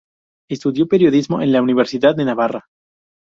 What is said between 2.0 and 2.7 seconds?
de Navarra.